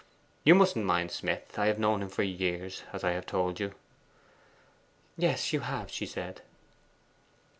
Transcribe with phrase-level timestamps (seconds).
[0.43, 1.59] You mustn't mind Smith.
[1.59, 3.75] I have known him for years, as I have told you.'
[5.15, 6.41] 'Yes, you have,' she said.